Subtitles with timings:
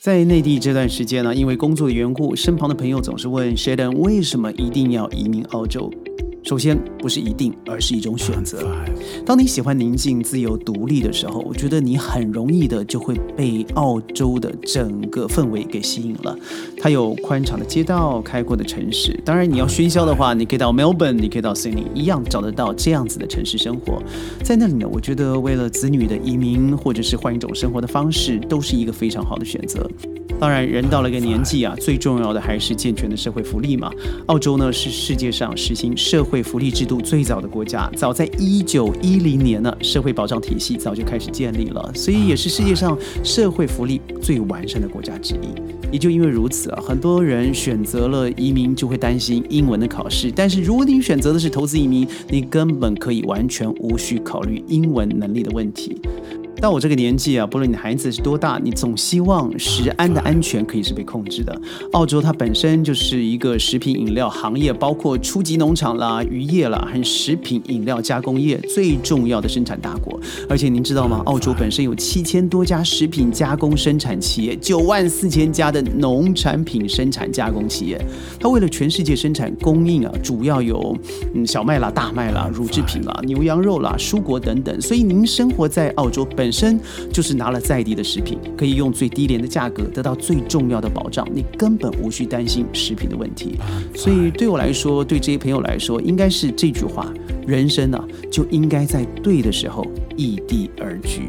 [0.00, 5.92] 在内地这段时间呢，因为工作的缘故，身旁的朋友总是问 Sheldon 为什么一定要移民澳洲。
[6.42, 8.74] 首先，不是一定，而是一种选择。
[9.26, 16.36] 当你喜欢宁静、自由、独立的时候，我觉得你很容易的就会被澳洲的整个氛围给吸引了。
[16.78, 19.18] 它有宽敞的街道、开阔的城市。
[19.24, 24.02] 当然，你要喧嚣的话，你可以到 Melbourne，你可以到 Sydney，一样找得到这样子的城市生活。
[24.42, 29.88] 在那里呢，我觉得为了子女的移民，或者是换一种生活的方式，都是一个非常好的选择。
[30.38, 33.92] 当然，人到了一个年纪啊，最重要的还是健全的社会福利嘛。
[34.26, 45.48] 澳洲呢是世界上实行社会会福利制度最早的国家，早在一九一零年呢，社会保障体系早就开始建立了，所以也是世界上社会福利最完善的国家之一。
[45.90, 56.00] 也就因为如此啊，很多人选择了移民就会担心英文的考试，但是如果你选择的是投资移民，你根本可以完全无需考虑英文能力的问题。
[56.60, 61.58] 到我这个年纪啊，不论你的孩子是多大，你总希望食安的安全可以是被控制的。
[61.92, 70.20] 澳洲它本身就是一个食品饮料行业，包括初级农场啦、渔业啦和食品饮料加工业最重要的生产大国。
[70.50, 71.22] 而且您知道吗？
[71.24, 77.98] 澳洲本身有七千多家食品加工生产企业，九万四千家的农产品生产加工企业。
[78.38, 80.94] 它为了全世界生产供应啊，主要有
[81.34, 84.78] 嗯小麦啦、大麦啦、乳制品啦、牛羊肉啦、蔬果等等。
[84.78, 86.49] 所以您生活在澳洲本。
[86.50, 86.80] 本身
[87.12, 93.56] 就是拿了在地的食品，可以用最低廉的价格得到最重要的保障，你根本无需担心食品的问题。
[93.94, 97.06] 所以对我来说，对这些朋友来说，应该是这句话：
[97.46, 101.28] 人生呢就应该在对的时候异地而居。